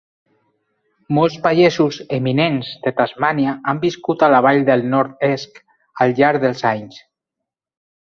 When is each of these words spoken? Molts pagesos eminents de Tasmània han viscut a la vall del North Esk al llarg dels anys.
Molts 1.17 1.33
pagesos 1.41 1.99
eminents 2.17 2.71
de 2.87 2.93
Tasmània 3.01 3.53
han 3.73 3.81
viscut 3.83 4.25
a 4.25 4.31
la 4.37 4.39
vall 4.47 4.63
del 4.71 4.87
North 4.95 5.29
Esk 5.31 5.61
al 6.07 6.17
llarg 6.21 6.41
dels 6.47 6.65
anys. 6.71 6.99